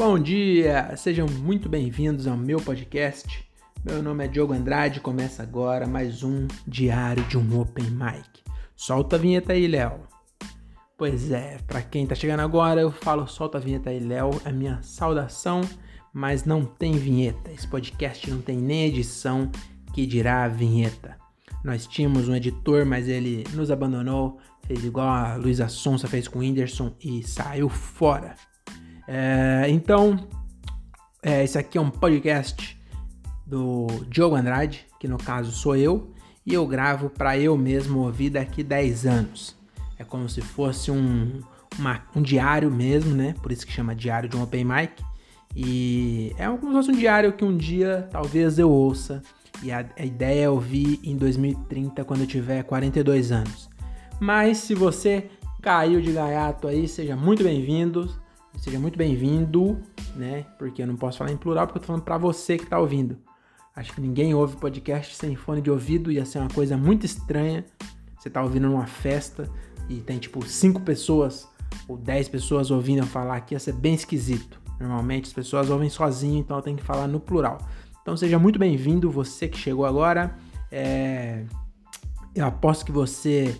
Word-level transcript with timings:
Bom 0.00 0.18
dia, 0.18 0.96
sejam 0.96 1.26
muito 1.26 1.68
bem-vindos 1.68 2.26
ao 2.26 2.34
meu 2.34 2.58
podcast. 2.58 3.46
Meu 3.84 4.02
nome 4.02 4.24
é 4.24 4.28
Diogo 4.28 4.54
Andrade, 4.54 4.98
começa 4.98 5.42
agora 5.42 5.86
mais 5.86 6.22
um 6.22 6.48
diário 6.66 7.22
de 7.24 7.36
um 7.36 7.60
Open 7.60 7.84
Mic. 7.90 8.42
Solta 8.74 9.16
a 9.16 9.18
vinheta 9.18 9.52
aí, 9.52 9.68
Léo. 9.68 10.00
Pois 10.96 11.30
é, 11.30 11.58
para 11.66 11.82
quem 11.82 12.06
tá 12.06 12.14
chegando 12.14 12.40
agora, 12.40 12.80
eu 12.80 12.90
falo 12.90 13.26
solta 13.26 13.58
a 13.58 13.60
vinheta 13.60 13.90
aí, 13.90 14.00
Léo, 14.00 14.30
é 14.46 14.50
minha 14.50 14.80
saudação, 14.80 15.60
mas 16.14 16.46
não 16.46 16.64
tem 16.64 16.92
vinheta. 16.92 17.52
Esse 17.52 17.68
podcast 17.68 18.30
não 18.30 18.40
tem 18.40 18.56
nem 18.56 18.86
edição 18.86 19.50
que 19.92 20.06
dirá 20.06 20.44
a 20.44 20.48
vinheta. 20.48 21.18
Nós 21.62 21.86
tínhamos 21.86 22.26
um 22.26 22.34
editor, 22.34 22.86
mas 22.86 23.06
ele 23.06 23.44
nos 23.52 23.70
abandonou, 23.70 24.38
fez 24.66 24.82
igual 24.82 25.08
a 25.08 25.36
Luísa 25.36 25.68
Sonsa 25.68 26.08
fez 26.08 26.26
com 26.26 26.38
o 26.38 26.40
Whindersson 26.40 26.96
e 27.04 27.22
saiu 27.22 27.68
fora. 27.68 28.34
É, 29.12 29.66
então, 29.68 30.16
é, 31.20 31.42
esse 31.42 31.58
aqui 31.58 31.76
é 31.76 31.80
um 31.80 31.90
podcast 31.90 32.80
do 33.44 33.88
Diogo 34.08 34.36
Andrade, 34.36 34.86
que 35.00 35.08
no 35.08 35.18
caso 35.18 35.50
sou 35.50 35.74
eu, 35.74 36.12
e 36.46 36.54
eu 36.54 36.64
gravo 36.64 37.10
para 37.10 37.36
eu 37.36 37.56
mesmo 37.58 38.04
ouvir 38.04 38.30
daqui 38.30 38.62
10 38.62 39.06
anos. 39.06 39.56
É 39.98 40.04
como 40.04 40.28
se 40.28 40.40
fosse 40.40 40.92
um, 40.92 41.40
uma, 41.76 42.00
um 42.14 42.22
diário 42.22 42.70
mesmo, 42.70 43.12
né? 43.12 43.34
Por 43.42 43.50
isso 43.50 43.66
que 43.66 43.72
chama 43.72 43.96
Diário 43.96 44.28
de 44.28 44.36
um 44.36 44.44
Open 44.44 44.64
Mic. 44.64 45.02
E 45.56 46.32
é 46.38 46.46
como 46.46 46.68
se 46.68 46.72
fosse 46.72 46.90
um 46.92 47.00
diário 47.00 47.32
que 47.32 47.44
um 47.44 47.56
dia 47.56 48.08
talvez 48.12 48.60
eu 48.60 48.70
ouça. 48.70 49.20
E 49.60 49.72
a, 49.72 49.84
a 49.98 50.04
ideia 50.04 50.44
é 50.44 50.48
ouvir 50.48 51.00
em 51.02 51.16
2030, 51.16 52.04
quando 52.04 52.20
eu 52.20 52.28
tiver 52.28 52.62
42 52.62 53.32
anos. 53.32 53.68
Mas 54.20 54.58
se 54.58 54.72
você 54.72 55.28
caiu 55.60 56.00
de 56.00 56.12
gaiato 56.12 56.68
aí, 56.68 56.86
seja 56.86 57.16
muito 57.16 57.42
bem-vindo. 57.42 58.08
Seja 58.58 58.78
muito 58.78 58.98
bem-vindo, 58.98 59.80
né? 60.14 60.44
Porque 60.58 60.82
eu 60.82 60.86
não 60.86 60.96
posso 60.96 61.18
falar 61.18 61.32
em 61.32 61.36
plural 61.36 61.66
porque 61.66 61.78
eu 61.78 61.80
tô 61.80 61.86
falando 61.86 62.02
para 62.02 62.18
você 62.18 62.58
que 62.58 62.66
tá 62.66 62.78
ouvindo. 62.78 63.16
Acho 63.74 63.92
que 63.94 64.00
ninguém 64.00 64.34
ouve 64.34 64.56
podcast 64.56 65.16
sem 65.16 65.34
fone 65.34 65.62
de 65.62 65.70
ouvido, 65.70 66.12
ia 66.12 66.26
ser 66.26 66.40
uma 66.40 66.50
coisa 66.50 66.76
muito 66.76 67.06
estranha. 67.06 67.64
Você 68.18 68.28
tá 68.28 68.42
ouvindo 68.42 68.68
numa 68.68 68.86
festa 68.86 69.48
e 69.88 70.00
tem 70.00 70.18
tipo 70.18 70.44
cinco 70.46 70.82
pessoas 70.82 71.48
ou 71.88 71.96
dez 71.96 72.28
pessoas 72.28 72.70
ouvindo 72.70 72.98
eu 72.98 73.06
falar 73.06 73.36
aqui, 73.36 73.54
ia 73.54 73.58
ser 73.58 73.72
bem 73.72 73.94
esquisito. 73.94 74.60
Normalmente 74.78 75.26
as 75.26 75.32
pessoas 75.32 75.70
ouvem 75.70 75.88
sozinho, 75.88 76.38
então 76.38 76.56
eu 76.56 76.62
tenho 76.62 76.76
que 76.76 76.84
falar 76.84 77.06
no 77.06 77.18
plural. 77.18 77.58
Então 78.02 78.16
seja 78.16 78.38
muito 78.38 78.58
bem-vindo, 78.58 79.10
você 79.10 79.48
que 79.48 79.56
chegou 79.56 79.86
agora. 79.86 80.36
É... 80.70 81.44
Eu 82.34 82.44
aposto 82.46 82.84
que 82.84 82.92
você 82.92 83.58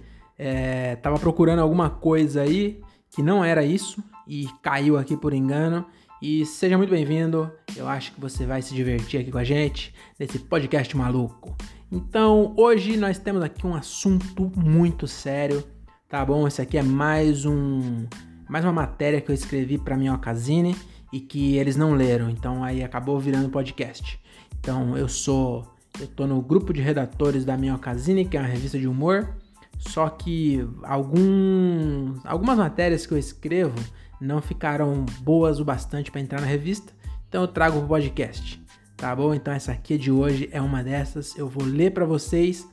estava 0.92 1.16
é... 1.16 1.18
procurando 1.18 1.60
alguma 1.60 1.88
coisa 1.88 2.42
aí 2.42 2.82
que 3.10 3.22
não 3.22 3.44
era 3.44 3.64
isso 3.64 4.02
e 4.26 4.48
caiu 4.62 4.96
aqui 4.96 5.16
por 5.16 5.34
engano. 5.34 5.84
E 6.22 6.44
seja 6.44 6.76
muito 6.76 6.90
bem-vindo. 6.90 7.50
Eu 7.74 7.88
acho 7.88 8.12
que 8.12 8.20
você 8.20 8.44
vai 8.44 8.62
se 8.62 8.74
divertir 8.74 9.20
aqui 9.20 9.32
com 9.32 9.38
a 9.38 9.44
gente 9.44 9.94
nesse 10.18 10.38
podcast 10.38 10.94
maluco. 10.96 11.56
Então, 11.90 12.54
hoje 12.56 12.96
nós 12.96 13.18
temos 13.18 13.42
aqui 13.42 13.66
um 13.66 13.74
assunto 13.74 14.52
muito 14.54 15.08
sério, 15.08 15.64
tá 16.08 16.24
bom? 16.24 16.46
Esse 16.46 16.62
aqui 16.62 16.78
é 16.78 16.82
mais 16.82 17.44
um 17.44 18.06
mais 18.48 18.64
uma 18.64 18.72
matéria 18.72 19.20
que 19.20 19.30
eu 19.30 19.34
escrevi 19.34 19.78
para 19.78 19.96
minha 19.96 20.12
Ocasine 20.12 20.76
e 21.12 21.20
que 21.20 21.56
eles 21.56 21.76
não 21.76 21.94
leram, 21.94 22.28
então 22.28 22.64
aí 22.64 22.82
acabou 22.82 23.18
virando 23.18 23.48
podcast. 23.48 24.20
Então, 24.58 24.96
eu 24.96 25.08
sou 25.08 25.66
eu 25.98 26.06
tô 26.06 26.26
no 26.26 26.40
grupo 26.40 26.72
de 26.72 26.80
redatores 26.80 27.44
da 27.44 27.56
minha 27.56 27.74
Ocasine, 27.74 28.24
que 28.24 28.36
é 28.36 28.40
uma 28.40 28.48
revista 28.48 28.78
de 28.78 28.86
humor. 28.86 29.34
Só 29.80 30.08
que 30.08 30.66
algum, 30.82 32.14
algumas 32.24 32.58
matérias 32.58 33.06
que 33.06 33.14
eu 33.14 33.18
escrevo 33.18 33.74
não 34.20 34.42
ficaram 34.42 35.04
boas 35.22 35.58
o 35.58 35.64
bastante 35.64 36.10
para 36.10 36.20
entrar 36.20 36.40
na 36.40 36.46
revista, 36.46 36.92
então 37.28 37.42
eu 37.42 37.48
trago 37.48 37.78
o 37.78 37.86
podcast, 37.86 38.62
tá 38.96 39.16
bom? 39.16 39.34
Então 39.34 39.52
essa 39.52 39.72
aqui 39.72 39.96
de 39.96 40.12
hoje 40.12 40.48
é 40.52 40.60
uma 40.60 40.84
dessas, 40.84 41.36
eu 41.36 41.48
vou 41.48 41.64
ler 41.64 41.92
para 41.92 42.04
vocês 42.04 42.68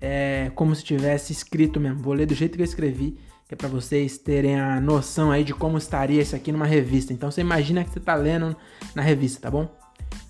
é, 0.00 0.50
como 0.54 0.74
se 0.74 0.82
tivesse 0.82 1.32
escrito 1.32 1.78
mesmo, 1.78 2.02
vou 2.02 2.12
ler 2.12 2.26
do 2.26 2.34
jeito 2.34 2.56
que 2.56 2.62
eu 2.62 2.64
escrevi, 2.64 3.16
que 3.46 3.54
é 3.54 3.56
para 3.56 3.68
vocês 3.68 4.18
terem 4.18 4.58
a 4.60 4.80
noção 4.80 5.30
aí 5.30 5.44
de 5.44 5.54
como 5.54 5.78
estaria 5.78 6.20
isso 6.20 6.36
aqui 6.36 6.52
numa 6.52 6.66
revista. 6.66 7.12
Então 7.12 7.30
você 7.30 7.40
imagina 7.40 7.84
que 7.84 7.90
você 7.90 8.00
tá 8.00 8.14
lendo 8.14 8.54
na 8.94 9.00
revista, 9.00 9.42
tá 9.42 9.50
bom? 9.50 9.74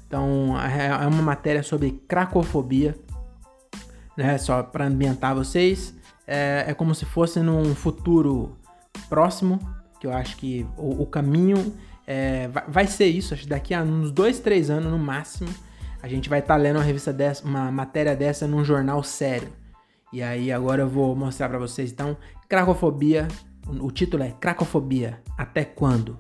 Então 0.07 0.55
é, 0.61 0.87
é 0.87 1.07
uma 1.07 1.23
matéria 1.23 1.63
sobre 1.63 1.93
cracofobia, 2.07 2.95
né? 4.17 4.39
Só 4.39 4.63
para 4.63 4.87
ambientar 4.87 5.35
vocês, 5.35 5.95
é, 6.29 6.67
é 6.69 6.75
como 6.75 6.95
se 6.95 7.07
fosse 7.07 7.41
num 7.41 7.75
futuro 7.75 8.55
próximo, 9.09 9.59
que 9.99 10.07
eu 10.07 10.13
acho 10.13 10.37
que 10.37 10.67
o, 10.77 11.03
o 11.03 11.07
caminho 11.07 11.75
é, 12.07 12.49
vai, 12.49 12.65
vai, 12.69 12.87
ser 12.87 13.07
isso. 13.07 13.33
Acho 13.33 13.45
que 13.45 13.49
daqui 13.49 13.73
a 13.73 13.83
uns 13.83 14.11
dois, 14.11 14.39
três 14.39 14.69
anos 14.69 14.93
no 14.93 14.99
máximo, 14.99 15.49
a 16.03 16.07
gente 16.07 16.29
vai 16.29 16.41
estar 16.41 16.55
tá 16.55 16.61
lendo 16.61 16.77
uma 16.77 16.85
revista 16.85 17.13
dessa, 17.13 17.45
uma 17.45 17.73
matéria 17.73 18.15
dessa 18.15 18.47
num 18.47 18.63
jornal 18.63 19.03
sério. 19.03 19.49
E 20.13 20.23
aí 20.23 20.53
agora 20.53 20.83
eu 20.83 20.89
vou 20.89 21.17
mostrar 21.17 21.49
para 21.49 21.59
vocês 21.59 21.91
então 21.91 22.17
Cracofobia. 22.47 23.27
O 23.81 23.91
título 23.91 24.23
é 24.23 24.31
Cracofobia. 24.31 25.21
Até 25.37 25.65
quando? 25.65 26.19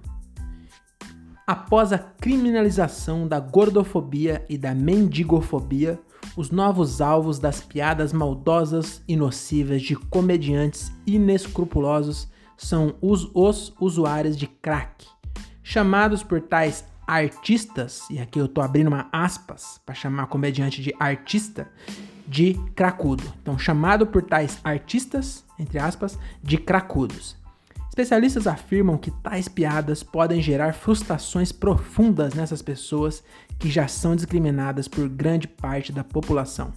Após 1.47 1.92
a 1.92 1.98
criminalização 1.98 3.26
da 3.26 3.41
gordofobia 3.41 4.44
e 4.50 4.58
da 4.58 4.74
mendigofobia, 4.74 5.98
os 6.38 6.53
novos 6.53 7.00
alvos 7.00 7.41
das 7.41 7.60
piadas 7.60 8.12
maldosas 8.12 9.03
e 9.09 9.16
nocivas 9.16 9.82
de 9.82 9.97
comediantes 9.97 10.93
inescrupulosos 11.04 12.28
são 12.56 12.94
os, 13.00 13.28
os 13.34 13.75
usuários 13.81 14.37
de 14.37 14.47
crack, 14.47 15.04
chamados 15.65 16.22
por 16.22 16.41
tais 16.41 16.84
artistas, 17.04 18.09
e 18.09 18.21
aqui 18.21 18.38
eu 18.38 18.47
tô 18.47 18.60
abrindo 18.60 18.87
uma 18.87 19.09
aspas 19.10 19.81
para 19.84 19.97
chamar 19.97 20.28
comediante 20.28 20.81
de 20.81 20.94
artista, 21.00 21.69
de 22.25 22.54
cracudo. 22.72 23.25
Então, 23.43 23.59
chamado 23.59 24.06
por 24.06 24.22
tais 24.22 24.60
artistas, 24.62 25.44
entre 25.59 25.81
aspas, 25.81 26.16
de 26.41 26.56
cracudos. 26.56 27.37
Especialistas 27.98 28.47
afirmam 28.47 28.97
que 28.97 29.10
tais 29.10 29.48
piadas 29.48 30.04
podem 30.04 30.41
gerar 30.41 30.72
frustrações 30.72 31.50
profundas 31.50 32.32
nessas 32.32 32.62
pessoas 32.62 33.25
que 33.59 33.69
já 33.69 33.88
são 33.88 34.14
discriminadas 34.14 34.86
por 34.86 35.09
grande 35.09 35.48
parte 35.48 35.91
da 35.91 36.04
população. 36.04 36.72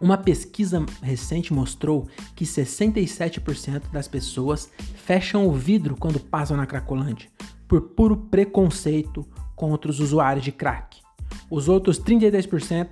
Uma 0.00 0.18
pesquisa 0.18 0.84
recente 1.00 1.54
mostrou 1.54 2.08
que 2.34 2.44
67% 2.44 3.92
das 3.92 4.08
pessoas 4.08 4.68
fecham 5.06 5.46
o 5.46 5.52
vidro 5.52 5.94
quando 5.96 6.18
passam 6.18 6.56
na 6.56 6.66
Cracolândia, 6.66 7.28
por 7.68 7.82
puro 7.90 8.16
preconceito 8.16 9.24
contra 9.54 9.88
os 9.88 10.00
usuários 10.00 10.44
de 10.44 10.50
crack. 10.50 11.00
Os 11.48 11.68
outros 11.68 12.00
33% 12.00 12.88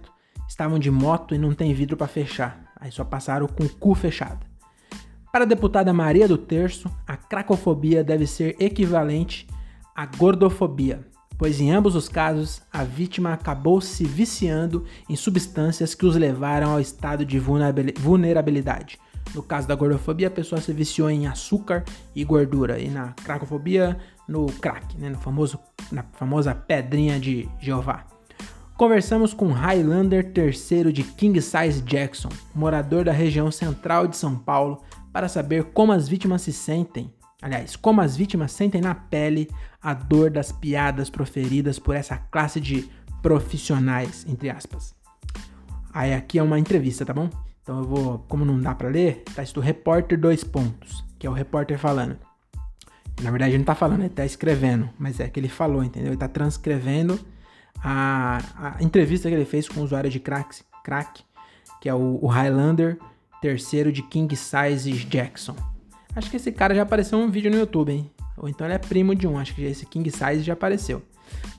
estavam 0.49 0.79
de 0.79 0.93
moto 0.93 1.35
e 1.35 1.39
não 1.39 1.55
tem 1.55 1.75
vidro 1.75 1.97
para 1.97 2.07
fechar, 2.07 2.73
aí 2.77 2.93
só 2.93 3.03
passaram 3.03 3.49
com 3.49 3.65
o 3.65 3.69
cu 3.69 3.97
fechado. 3.97 4.50
Para 5.33 5.45
a 5.45 5.47
deputada 5.47 5.93
Maria 5.93 6.27
do 6.27 6.37
Terço, 6.37 6.91
a 7.07 7.17
cracofobia 7.17 8.03
deve 8.03 8.27
ser 8.27 8.57
equivalente 8.59 9.47
à 9.95 10.05
gordofobia, 10.05 11.07
pois 11.39 11.61
em 11.61 11.71
ambos 11.71 11.95
os 11.95 12.09
casos 12.09 12.61
a 12.73 12.83
vítima 12.83 13.33
acabou 13.33 13.81
se 13.81 14.05
viciando 14.05 14.85
em 15.09 15.15
substâncias 15.15 15.95
que 15.95 16.05
os 16.05 16.17
levaram 16.17 16.73
ao 16.73 16.81
estado 16.81 17.25
de 17.25 17.39
vulnerabilidade. 17.39 18.99
No 19.33 19.41
caso 19.41 19.69
da 19.69 19.75
gordofobia, 19.77 20.27
a 20.27 20.33
pessoa 20.33 20.61
se 20.61 20.73
viciou 20.73 21.09
em 21.09 21.29
açúcar 21.29 21.85
e 22.13 22.25
gordura, 22.25 22.81
e 22.81 22.89
na 22.89 23.13
cracofobia, 23.23 23.97
no 24.27 24.47
crack, 24.47 24.99
né, 24.99 25.11
no 25.11 25.19
famoso, 25.19 25.61
na 25.93 26.03
famosa 26.15 26.53
pedrinha 26.57 27.21
de 27.21 27.49
Jeová. 27.61 28.05
Conversamos 28.77 29.33
com 29.33 29.53
Highlander 29.53 30.33
III 30.35 30.91
de 30.91 31.05
King 31.05 31.41
Size 31.41 31.83
Jackson, 31.83 32.31
morador 32.53 33.05
da 33.05 33.13
região 33.13 33.51
central 33.53 34.09
de 34.09 34.17
São 34.17 34.35
Paulo, 34.35 34.83
para 35.13 35.29
saber 35.29 35.65
como 35.73 35.93
as 35.93 36.09
vítimas 36.09 36.43
se 36.43 36.53
sentem 36.53 37.13
Aliás, 37.43 37.75
como 37.75 38.03
as 38.03 38.17
vítimas 38.17 38.53
sentem 38.53 38.83
na 38.83 38.95
pele 38.95 39.49
a 39.83 39.95
dor 39.95 40.31
das 40.31 40.53
piadas 40.53 41.09
proferidas 41.09 41.79
por 41.79 41.97
essa 41.97 42.17
classe 42.17 42.61
de 42.61 42.91
profissionais, 43.23 44.27
entre 44.29 44.51
aspas. 44.51 44.95
Aí 45.93 46.13
aqui 46.13 46.39
é 46.39 46.43
uma 46.43 46.59
entrevista, 46.59 47.05
tá 47.05 47.15
bom? 47.15 47.31
Então 47.63 47.79
eu 47.79 47.85
vou, 47.85 48.19
como 48.29 48.45
não 48.45 48.61
dá 48.61 48.75
para 48.75 48.89
ler, 48.89 49.23
tá 49.35 49.43
escrito 49.43 49.65
repórter 49.65 50.21
dois 50.21 50.45
pontos, 50.45 51.05
que 51.19 51.27
é 51.27 51.31
o 51.31 51.33
repórter 51.33 51.79
falando. 51.79 52.19
Na 53.23 53.31
verdade 53.31 53.53
ele 53.53 53.59
não 53.59 53.65
tá 53.65 53.75
falando, 53.75 54.01
ele 54.01 54.11
tá 54.11 54.25
escrevendo, 54.25 54.91
mas 54.99 55.19
é 55.19 55.29
que 55.29 55.41
ele 55.41 55.49
falou, 55.49 55.83
entendeu? 55.83 56.11
Ele 56.11 56.19
tá 56.19 56.29
transcrevendo 56.29 57.19
a, 57.83 58.39
a 58.77 58.83
entrevista 58.83 59.29
que 59.29 59.35
ele 59.35 59.45
fez 59.47 59.67
com 59.67 59.81
o 59.81 59.85
usuário 59.85 60.11
de 60.11 60.21
crack, 60.21 60.63
crack 60.85 61.23
que 61.81 61.89
é 61.89 61.95
o, 61.95 62.19
o 62.21 62.27
Highlander 62.27 62.99
terceiro 63.41 63.93
de 63.93 64.03
King 64.03 64.35
Size 64.37 64.93
Jackson. 65.05 65.57
Acho 66.15 66.31
que 66.31 66.37
esse 66.37 66.51
cara 66.53 66.75
já 66.75 66.83
apareceu 66.83 67.19
um 67.19 67.31
vídeo 67.31 67.51
no 67.51 67.57
YouTube, 67.57 67.93
hein? 67.93 68.11
Ou 68.37 68.49
então 68.49 68.67
ele 68.67 68.75
é 68.75 68.79
primo 68.79 69.15
de 69.15 69.27
um, 69.27 69.39
acho 69.39 69.55
que 69.55 69.63
esse 69.63 69.87
King 69.87 70.11
Size 70.11 70.43
já 70.43 70.55
apareceu. 70.55 71.03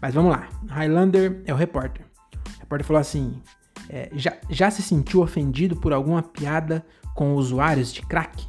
Mas 0.02 0.14
vamos 0.14 0.32
lá. 0.32 0.50
Highlander 0.68 1.42
é 1.46 1.54
o 1.54 1.58
repórter. 1.58 2.06
O 2.34 2.60
repórter 2.60 2.86
falou 2.86 3.00
assim: 3.00 3.42
é, 3.90 4.10
já, 4.14 4.36
já 4.50 4.72
se 4.72 4.82
sentiu 4.82 5.22
ofendido 5.22 5.76
por 5.76 5.94
alguma 5.94 6.22
piada 6.22 6.86
com 7.16 7.36
usuários 7.36 7.94
de 7.94 8.02
crack? 8.02 8.48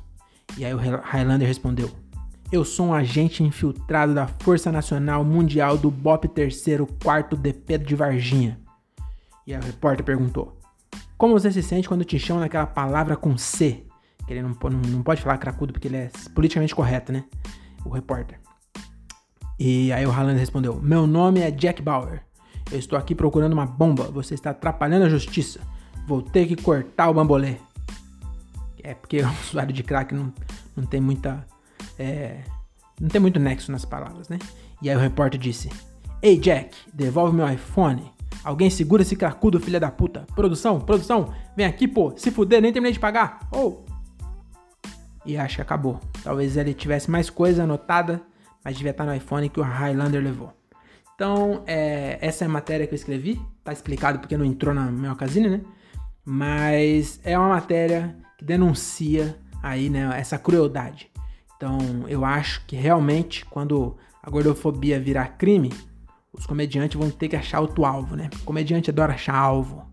E 0.57 0.65
aí 0.65 0.75
o 0.75 0.79
Highlander 0.79 1.47
respondeu: 1.47 1.91
Eu 2.51 2.65
sou 2.65 2.87
um 2.87 2.95
agente 2.95 3.43
infiltrado 3.43 4.15
da 4.15 4.27
Força 4.27 4.73
Nacional 4.73 5.25
Mundial 5.25 5.79
do 5.79 5.91
BOP 5.91 6.29
3 6.29 6.65
4 7.03 7.37
DP 7.37 7.79
de 7.79 7.95
Varginha. 7.95 8.59
E 9.47 9.55
a 9.55 9.61
repórter 9.61 10.05
perguntou: 10.05 10.62
Como 11.23 11.39
você 11.39 11.53
se 11.53 11.63
sente 11.63 11.89
quando 11.89 12.05
te 12.05 12.19
chamam 12.19 12.41
naquela 12.41 12.67
palavra 12.67 13.17
com 13.17 13.39
C? 13.39 13.85
Que 14.27 14.33
ele 14.33 14.43
não, 14.43 14.57
não, 14.61 14.81
não 14.91 15.03
pode 15.05 15.23
falar 15.23 15.39
cracudo 15.39 15.73
porque 15.73 15.87
ele 15.87 15.97
é 15.97 16.11
politicamente 16.35 16.75
correto, 16.75 17.13
né? 17.13 17.23
O 17.85 17.91
repórter. 17.91 18.41
E 19.57 19.93
aí 19.93 20.05
o 20.05 20.11
Haaland 20.11 20.37
respondeu: 20.37 20.83
Meu 20.83 21.07
nome 21.07 21.39
é 21.39 21.49
Jack 21.53 21.81
Bauer. 21.81 22.25
Eu 22.73 22.77
estou 22.81 22.99
aqui 22.99 23.15
procurando 23.15 23.53
uma 23.53 23.65
bomba. 23.65 24.11
Você 24.11 24.35
está 24.35 24.51
atrapalhando 24.51 25.05
a 25.05 25.09
justiça. 25.09 25.61
Vou 26.09 26.23
ter 26.23 26.45
que 26.49 26.61
cortar 26.61 27.09
o 27.09 27.15
bambolê. 27.15 27.55
É 28.83 28.93
porque 28.93 29.19
o 29.23 29.31
usuário 29.49 29.73
de 29.73 29.85
crack 29.85 30.13
não, 30.13 30.35
não 30.77 30.85
tem 30.85 31.01
muita. 31.01 31.47
É, 31.97 32.41
não 33.01 33.09
tem 33.09 33.21
muito 33.21 33.39
nexo 33.39 33.71
nas 33.71 33.85
palavras, 33.85 34.29
né? 34.29 34.41
E 34.83 34.91
aí 34.91 34.97
o 34.97 34.99
repórter 34.99 35.39
disse: 35.39 35.71
Ei 36.21 36.37
Jack, 36.37 36.77
devolve 36.93 37.37
meu 37.37 37.49
iPhone. 37.49 38.11
Alguém 38.45 38.71
segura 38.71 39.03
esse 39.03 39.15
cracudo, 39.15 39.61
filha 39.61 39.79
da 39.79 39.91
puta. 39.91 40.27
Produção, 40.35 40.81
produção, 40.81 41.33
vem 41.57 41.67
aqui, 41.67 41.87
pô. 41.87 42.13
Se 42.17 42.31
fuder, 42.31 42.61
nem 42.61 42.73
terminei 42.73 42.93
de 42.93 43.01
pagar. 43.01 43.41
Oh. 43.53 43.83
E 45.25 45.37
acho 45.37 45.57
que 45.57 45.63
acabou. 45.63 46.01
Talvez 46.25 46.57
ele 46.57 46.75
tivesse 46.75 47.11
mais 47.11 47.31
coisa 47.31 47.63
anotada, 47.63 48.21
mas 48.65 48.77
devia 48.77 48.91
estar 48.91 49.05
no 49.05 49.15
iPhone 49.15 49.49
que 49.49 49.61
o 49.61 49.63
Highlander 49.63 50.23
levou. 50.23 50.53
Então, 51.15 51.63
é, 51.67 52.19
essa 52.21 52.45
é 52.45 52.47
a 52.47 52.51
matéria 52.51 52.87
que 52.87 52.95
eu 52.95 52.97
escrevi. 52.97 53.41
Tá 53.63 53.73
explicado 53.73 54.19
porque 54.19 54.37
não 54.37 54.45
entrou 54.45 54.75
na 54.75 54.91
minha 54.91 55.13
ocasião, 55.13 55.49
né? 55.49 55.61
Mas 56.25 57.21
é 57.23 57.39
uma 57.39 57.49
matéria 57.49 58.17
que 58.37 58.45
denuncia 58.45 59.39
aí, 59.63 59.89
né, 59.89 60.11
essa 60.19 60.39
crueldade. 60.39 61.11
Então, 61.57 61.79
eu 62.09 62.25
acho 62.25 62.65
que 62.67 62.75
realmente 62.75 63.45
quando 63.45 63.97
a 64.21 64.29
gordofobia 64.29 64.99
virar 64.99 65.37
crime, 65.39 65.73
os 66.33 66.47
comediantes 66.47 66.99
vão 66.99 67.11
ter 67.11 67.29
que 67.29 67.37
achar 67.37 67.61
outro 67.61 67.85
alvo, 67.85 68.17
né? 68.17 68.31
O 68.41 68.45
comediante 68.45 68.91
adora 68.91 69.13
achar 69.13 69.35
alvo. 69.35 69.91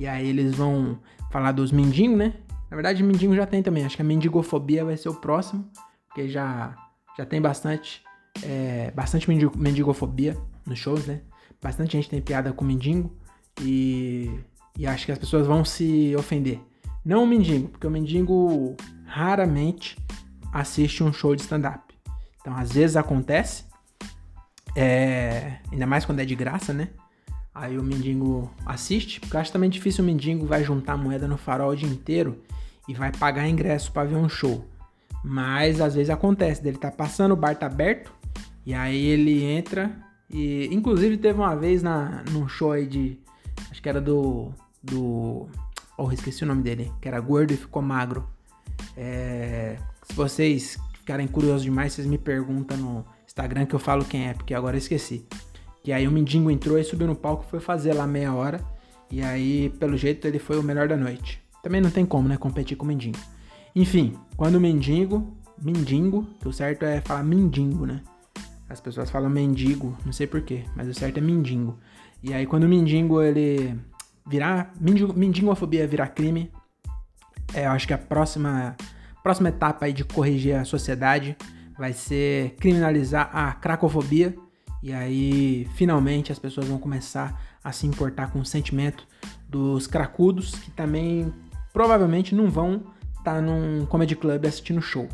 E 0.00 0.06
aí 0.06 0.26
eles 0.26 0.54
vão 0.54 0.98
falar 1.30 1.52
dos 1.52 1.70
mendigos, 1.70 2.16
né? 2.16 2.34
Na 2.70 2.76
verdade, 2.76 3.02
mendigo 3.02 3.34
já 3.34 3.46
tem 3.46 3.62
também. 3.62 3.84
Acho 3.84 3.96
que 3.96 4.02
a 4.02 4.04
mendigofobia 4.04 4.84
vai 4.84 4.96
ser 4.96 5.10
o 5.10 5.14
próximo, 5.14 5.68
porque 6.08 6.28
já 6.28 6.74
já 7.16 7.26
tem 7.26 7.42
bastante 7.42 8.02
é, 8.42 8.90
bastante 8.92 9.28
mendigofobia 9.28 10.36
nos 10.66 10.78
shows, 10.78 11.06
né? 11.06 11.20
Bastante 11.60 11.92
gente 11.92 12.08
tem 12.08 12.20
piada 12.20 12.52
com 12.52 12.64
mendigo 12.64 13.14
e, 13.60 14.30
e 14.78 14.86
acho 14.86 15.06
que 15.06 15.12
as 15.12 15.18
pessoas 15.18 15.46
vão 15.46 15.64
se 15.64 16.14
ofender. 16.16 16.60
Não 17.04 17.24
o 17.24 17.26
mendigo, 17.26 17.68
porque 17.68 17.86
o 17.86 17.90
mendigo 17.90 18.76
raramente 19.04 19.98
assiste 20.52 21.04
um 21.04 21.12
show 21.12 21.36
de 21.36 21.42
stand-up. 21.42 21.94
Então, 22.40 22.56
às 22.56 22.72
vezes 22.72 22.96
acontece, 22.96 23.64
é, 24.74 25.58
ainda 25.70 25.86
mais 25.86 26.04
quando 26.04 26.20
é 26.20 26.24
de 26.24 26.34
graça, 26.34 26.72
né? 26.72 26.88
Aí 27.54 27.76
o 27.76 27.82
mendigo 27.82 28.50
assiste, 28.64 29.20
porque 29.20 29.36
eu 29.36 29.40
acho 29.40 29.52
também 29.52 29.68
difícil 29.68 30.02
o 30.02 30.06
mendigo 30.06 30.46
vai 30.46 30.64
juntar 30.64 30.96
moeda 30.96 31.28
no 31.28 31.36
farol 31.36 31.72
o 31.72 31.76
dia 31.76 31.88
inteiro 31.88 32.42
e 32.88 32.94
vai 32.94 33.12
pagar 33.12 33.46
ingresso 33.48 33.92
para 33.92 34.08
ver 34.08 34.16
um 34.16 34.28
show. 34.28 34.64
Mas 35.22 35.80
às 35.80 35.94
vezes 35.94 36.10
acontece, 36.10 36.62
dele 36.62 36.78
tá 36.78 36.90
passando, 36.90 37.32
o 37.32 37.36
bar 37.36 37.54
tá 37.54 37.66
aberto, 37.66 38.12
e 38.64 38.72
aí 38.72 39.06
ele 39.06 39.44
entra 39.44 39.94
e 40.30 40.66
inclusive 40.72 41.18
teve 41.18 41.38
uma 41.38 41.54
vez 41.54 41.82
na 41.82 42.24
num 42.30 42.48
show 42.48 42.72
aí 42.72 42.86
de 42.86 43.18
acho 43.70 43.82
que 43.82 43.88
era 43.88 44.00
do 44.00 44.50
do 44.82 45.46
oh, 45.96 46.10
esqueci 46.10 46.42
o 46.42 46.46
nome 46.46 46.62
dele, 46.62 46.90
que 47.00 47.06
era 47.06 47.20
gordo 47.20 47.52
e 47.52 47.56
ficou 47.56 47.82
magro. 47.82 48.26
É, 48.96 49.76
se 50.02 50.14
vocês 50.14 50.78
ficarem 50.94 51.28
curiosos 51.28 51.62
demais, 51.62 51.92
vocês 51.92 52.06
me 52.06 52.18
perguntam 52.18 52.76
no 52.76 53.04
Instagram 53.32 53.64
que 53.64 53.74
eu 53.74 53.78
falo 53.78 54.04
quem 54.04 54.28
é, 54.28 54.34
porque 54.34 54.52
agora 54.52 54.76
eu 54.76 54.78
esqueci. 54.78 55.26
Que 55.82 55.90
aí 55.90 56.06
o 56.06 56.10
mendigo 56.10 56.50
entrou 56.50 56.78
e 56.78 56.84
subiu 56.84 57.06
no 57.06 57.16
palco, 57.16 57.46
foi 57.48 57.60
fazer 57.60 57.94
lá 57.94 58.06
meia 58.06 58.32
hora. 58.34 58.60
E 59.10 59.22
aí, 59.22 59.70
pelo 59.80 59.96
jeito, 59.96 60.26
ele 60.26 60.38
foi 60.38 60.58
o 60.58 60.62
melhor 60.62 60.86
da 60.86 60.96
noite. 60.96 61.42
Também 61.62 61.80
não 61.80 61.90
tem 61.90 62.04
como, 62.04 62.28
né, 62.28 62.36
competir 62.36 62.76
com 62.76 62.84
o 62.84 62.88
mendigo. 62.88 63.18
Enfim, 63.74 64.18
quando 64.36 64.56
o 64.56 64.60
mendigo, 64.60 65.34
mendigo, 65.60 66.26
o 66.44 66.52
certo 66.52 66.84
é 66.84 67.00
falar 67.00 67.22
mendigo, 67.22 67.86
né? 67.86 68.02
As 68.68 68.80
pessoas 68.80 69.10
falam 69.10 69.30
mendigo, 69.30 69.96
não 70.04 70.12
sei 70.12 70.26
porquê, 70.26 70.64
mas 70.76 70.88
o 70.88 70.94
certo 70.94 71.18
é 71.18 71.20
mendigo. 71.20 71.78
E 72.22 72.34
aí 72.34 72.46
quando 72.46 72.64
o 72.64 72.68
mendigo 72.68 73.22
ele 73.22 73.78
virar, 74.26 74.72
mendigo, 74.78 75.12
mendigofobia 75.14 75.86
virar 75.86 76.08
crime, 76.08 76.50
é, 77.54 77.66
eu 77.66 77.70
acho 77.70 77.86
que 77.86 77.94
a 77.94 77.98
próxima, 77.98 78.76
próxima 79.22 79.48
etapa 79.48 79.86
aí 79.86 79.92
de 79.92 80.04
corrigir 80.04 80.54
a 80.54 80.64
sociedade 80.64 81.36
vai 81.78 81.92
ser 81.92 82.54
criminalizar 82.56 83.30
a 83.32 83.52
cracofobia. 83.52 84.34
E 84.82 84.92
aí, 84.92 85.68
finalmente, 85.74 86.32
as 86.32 86.38
pessoas 86.38 86.66
vão 86.66 86.78
começar 86.78 87.40
a 87.62 87.70
se 87.72 87.86
importar 87.86 88.32
com 88.32 88.40
o 88.40 88.44
sentimento 88.44 89.06
dos 89.48 89.86
cracudos, 89.86 90.54
que 90.56 90.70
também 90.72 91.32
provavelmente 91.72 92.34
não 92.34 92.50
vão 92.50 92.84
estar 93.18 93.34
tá 93.34 93.40
num 93.40 93.86
comedy 93.86 94.16
club 94.16 94.44
assistindo 94.44 94.82
show. 94.82 95.08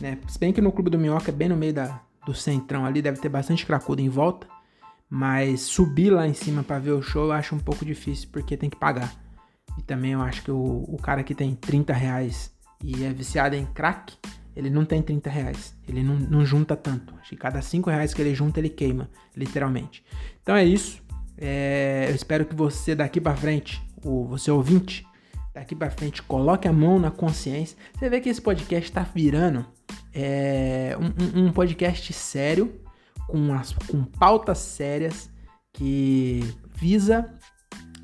Né? 0.00 0.18
Se 0.28 0.38
bem 0.38 0.52
que 0.52 0.60
no 0.60 0.72
Clube 0.72 0.90
do 0.90 0.98
Minhoca, 0.98 1.30
bem 1.30 1.48
no 1.48 1.56
meio 1.56 1.74
da, 1.74 2.00
do 2.24 2.34
centrão 2.34 2.84
ali, 2.84 3.02
deve 3.02 3.20
ter 3.20 3.28
bastante 3.28 3.66
cracudo 3.66 4.00
em 4.00 4.08
volta. 4.08 4.46
Mas 5.08 5.60
subir 5.60 6.10
lá 6.10 6.26
em 6.26 6.34
cima 6.34 6.64
para 6.64 6.80
ver 6.80 6.90
o 6.90 7.02
show 7.02 7.26
eu 7.26 7.32
acho 7.32 7.54
um 7.54 7.60
pouco 7.60 7.84
difícil, 7.84 8.28
porque 8.32 8.56
tem 8.56 8.68
que 8.68 8.76
pagar. 8.76 9.14
E 9.78 9.82
também 9.82 10.12
eu 10.12 10.20
acho 10.20 10.42
que 10.42 10.50
o, 10.50 10.84
o 10.88 10.96
cara 11.00 11.22
que 11.22 11.34
tem 11.34 11.54
30 11.54 11.92
reais 11.92 12.50
e 12.82 13.04
é 13.04 13.12
viciado 13.12 13.54
em 13.54 13.64
crack, 13.66 14.14
ele 14.56 14.70
não 14.70 14.86
tem 14.86 15.02
30 15.02 15.28
reais. 15.28 15.74
Ele 15.86 16.02
não, 16.02 16.16
não 16.16 16.44
junta 16.44 16.74
tanto. 16.74 17.14
Acho 17.20 17.30
que 17.30 17.36
cada 17.36 17.60
5 17.60 17.90
reais 17.90 18.14
que 18.14 18.22
ele 18.22 18.34
junta, 18.34 18.58
ele 18.58 18.70
queima, 18.70 19.10
literalmente. 19.36 20.02
Então 20.42 20.56
é 20.56 20.64
isso. 20.64 21.02
É, 21.36 22.06
eu 22.08 22.14
espero 22.14 22.46
que 22.46 22.54
você 22.54 22.94
daqui 22.94 23.20
para 23.20 23.36
frente, 23.36 23.82
o 24.02 24.24
você 24.24 24.50
ouvinte, 24.50 25.06
daqui 25.52 25.76
para 25.76 25.90
frente, 25.90 26.22
coloque 26.22 26.66
a 26.66 26.72
mão 26.72 26.98
na 26.98 27.10
consciência. 27.10 27.76
Você 27.94 28.08
vê 28.08 28.18
que 28.18 28.30
esse 28.30 28.40
podcast 28.40 28.88
está 28.88 29.02
virando 29.02 29.66
é, 30.14 30.96
um, 30.98 31.46
um, 31.46 31.52
podcast 31.52 32.10
sério, 32.14 32.80
com, 33.28 33.52
as, 33.52 33.72
com 33.72 34.04
pautas 34.04 34.58
sérias, 34.58 35.30
que 35.74 36.40
visa 36.74 37.30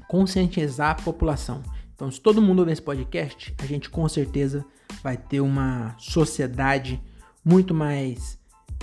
conscientizar 0.06 0.90
a 0.90 1.02
população. 1.02 1.62
Então, 1.94 2.10
se 2.10 2.20
todo 2.20 2.42
mundo 2.42 2.58
ouvir 2.58 2.72
esse 2.72 2.82
podcast, 2.82 3.54
a 3.58 3.64
gente 3.64 3.88
com 3.88 4.06
certeza 4.06 4.62
vai 5.02 5.16
ter 5.16 5.40
uma 5.40 5.94
sociedade 5.98 7.02
muito 7.44 7.74
mais 7.74 8.38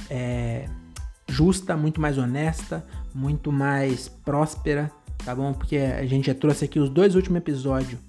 é, 0.09 0.67
justa, 1.27 1.77
muito 1.77 2.01
mais 2.01 2.17
honesta, 2.17 2.85
muito 3.13 3.51
mais 3.51 4.09
próspera, 4.09 4.91
tá 5.23 5.33
bom? 5.33 5.53
Porque 5.53 5.77
a 5.77 6.05
gente 6.05 6.27
já 6.27 6.35
trouxe 6.35 6.65
aqui 6.65 6.79
os 6.79 6.89
dois 6.89 7.15
últimos 7.15 7.37
episódios. 7.37 7.99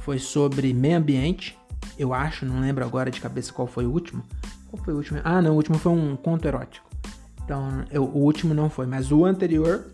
Foi 0.00 0.18
sobre 0.18 0.72
meio 0.72 0.96
ambiente, 0.96 1.58
eu 1.98 2.14
acho, 2.14 2.46
não 2.46 2.60
lembro 2.60 2.84
agora 2.84 3.10
de 3.10 3.20
cabeça 3.20 3.52
qual 3.52 3.68
foi 3.68 3.86
o 3.86 3.90
último. 3.90 4.22
Qual 4.70 4.82
foi 4.82 4.94
o 4.94 4.96
último? 4.96 5.20
Ah, 5.24 5.42
não, 5.42 5.52
o 5.52 5.56
último 5.56 5.78
foi 5.78 5.92
um 5.92 6.16
conto 6.16 6.46
erótico. 6.46 6.88
Então, 7.44 7.84
eu, 7.90 8.04
o 8.04 8.18
último 8.18 8.54
não 8.54 8.70
foi, 8.70 8.86
mas 8.86 9.10
o 9.10 9.24
anterior 9.24 9.86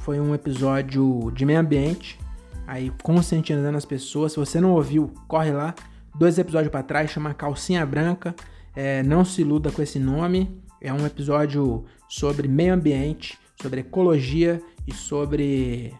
foi 0.00 0.20
um 0.20 0.34
episódio 0.34 1.30
de 1.34 1.44
meio 1.44 1.58
ambiente, 1.58 2.18
aí 2.66 2.90
conscientizando 3.02 3.76
as 3.76 3.84
pessoas. 3.84 4.32
Se 4.32 4.38
você 4.38 4.60
não 4.60 4.72
ouviu, 4.72 5.12
corre 5.26 5.50
lá. 5.50 5.74
Dois 6.14 6.38
episódios 6.38 6.70
para 6.70 6.82
trás, 6.82 7.10
chama 7.10 7.34
Calcinha 7.34 7.84
Branca. 7.86 8.34
É, 8.74 9.02
não 9.02 9.24
se 9.24 9.40
iluda 9.42 9.70
com 9.70 9.82
esse 9.82 9.98
nome. 9.98 10.60
É 10.80 10.92
um 10.92 11.04
episódio 11.06 11.84
sobre 12.08 12.48
meio 12.48 12.74
ambiente, 12.74 13.38
sobre 13.60 13.80
ecologia 13.80 14.62
e 14.86 14.94
sobre 14.94 15.94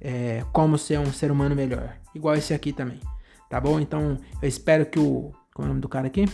é, 0.00 0.44
como 0.52 0.76
ser 0.76 0.98
um 0.98 1.12
ser 1.12 1.30
humano 1.30 1.54
melhor. 1.54 1.96
Igual 2.14 2.34
esse 2.34 2.52
aqui 2.52 2.72
também. 2.72 3.00
Tá 3.48 3.60
bom? 3.60 3.80
Então 3.80 4.18
eu 4.40 4.48
espero 4.48 4.86
que 4.86 4.98
o. 4.98 5.32
Qual 5.54 5.64
é 5.64 5.66
o 5.66 5.68
nome 5.68 5.80
do 5.80 5.88
cara 5.88 6.08
aqui? 6.08 6.24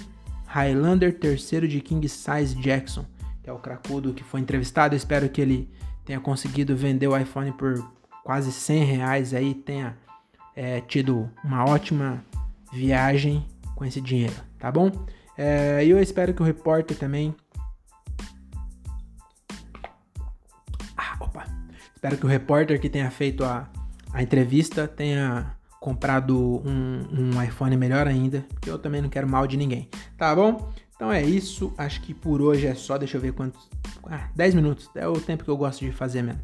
Highlander 0.47 1.19
terceiro 1.19 1.69
de 1.69 1.81
King 1.81 2.09
Size 2.09 2.55
Jackson, 2.57 3.05
que 3.43 3.51
é 3.51 3.53
o 3.53 3.59
cracudo 3.59 4.15
que 4.15 4.25
foi 4.25 4.41
entrevistado. 4.41 4.95
Eu 4.95 4.97
espero 4.97 5.29
que 5.29 5.41
ele 5.41 5.71
tenha 6.05 6.19
conseguido 6.19 6.75
vender 6.75 7.07
o 7.07 7.17
iPhone 7.17 7.53
por 7.53 7.75
quase 8.25 8.51
100 8.51 8.85
reais 8.85 9.35
aí, 9.35 9.55
tenha 9.55 9.97
é, 10.57 10.81
tido 10.81 11.31
uma 11.45 11.65
ótima 11.65 12.25
viagem 12.73 13.47
com 13.75 13.85
esse 13.85 14.01
dinheiro, 14.01 14.35
tá 14.59 14.71
bom? 14.71 14.91
É, 15.37 15.85
e 15.85 15.91
eu 15.91 16.01
espero 16.01 16.35
que 16.35 16.43
o 16.43 16.45
repórter 16.45 16.97
também. 16.97 17.35
Ah, 20.97 21.17
opa! 21.21 21.47
Espero 21.95 22.17
que 22.17 22.27
o 22.27 22.29
repórter 22.29 22.81
que 22.81 22.91
tenha 22.91 23.11
feito 23.11 23.45
a, 23.45 23.69
a 24.13 24.23
entrevista 24.23 24.87
tenha 24.87 25.57
comprado 25.81 26.63
um, 26.65 27.07
um 27.11 27.43
iPhone 27.43 27.75
melhor 27.77 28.07
ainda, 28.07 28.45
porque 28.51 28.69
eu 28.71 28.79
também 28.79 29.01
não 29.01 29.09
quero 29.09 29.27
mal 29.27 29.47
de 29.47 29.57
ninguém, 29.57 29.89
tá 30.17 30.35
bom? 30.35 30.71
Então 30.95 31.11
é 31.11 31.23
isso, 31.23 31.73
acho 31.79 32.03
que 32.03 32.13
por 32.13 32.43
hoje 32.43 32.67
é 32.67 32.75
só, 32.75 32.99
deixa 32.99 33.17
eu 33.17 33.21
ver 33.23 33.33
quantos... 33.33 33.67
Ah, 34.05 34.29
10 34.37 34.55
minutos, 34.55 34.91
é 34.95 35.09
o 35.09 35.19
tempo 35.19 35.43
que 35.43 35.51
eu 35.51 35.57
gosto 35.57 35.83
de 35.83 35.91
fazer 35.91 36.21
mesmo. 36.21 36.43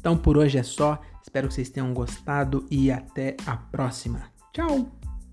Então 0.00 0.16
por 0.16 0.36
hoje 0.36 0.58
é 0.58 0.64
só, 0.64 1.00
espero 1.22 1.46
que 1.46 1.54
vocês 1.54 1.70
tenham 1.70 1.94
gostado 1.94 2.66
e 2.68 2.90
até 2.90 3.36
a 3.46 3.56
próxima. 3.56 4.22
Tchau! 4.52 5.01